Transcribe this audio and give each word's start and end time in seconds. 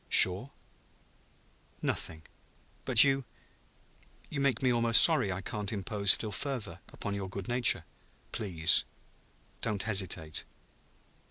Sure?" 0.09 0.49
"Nothing. 1.83 2.23
But 2.85 3.03
you 3.03 3.23
you 4.31 4.41
make 4.41 4.63
me 4.63 4.73
almost 4.73 5.03
sorry 5.03 5.31
I 5.31 5.41
can't 5.41 5.71
impose 5.71 6.09
still 6.11 6.31
further 6.31 6.79
upon 6.91 7.13
your 7.13 7.29
good 7.29 7.47
nature." 7.47 7.85
"Please 8.31 8.83
don't 9.61 9.83
hesitate 9.83 10.43